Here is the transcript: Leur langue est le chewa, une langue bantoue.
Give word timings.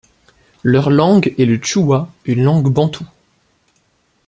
Leur 0.63 0.89
langue 0.89 1.35
est 1.37 1.45
le 1.45 1.61
chewa, 1.61 2.09
une 2.25 2.41
langue 2.43 2.73
bantoue. 2.73 3.05